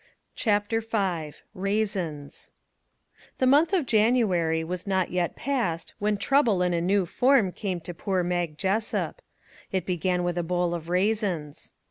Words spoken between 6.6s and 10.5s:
in a new form came to poor Mag Jessup. It began with a